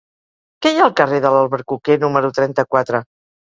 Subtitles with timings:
[0.65, 3.05] Què hi ha al carrer de l'Albercoquer número trenta-quatre?